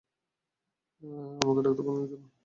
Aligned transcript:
আমাকে 1.41 1.61
ডাক্তার 1.65 1.83
বানানোর 1.87 2.09
জন্য। 2.11 2.25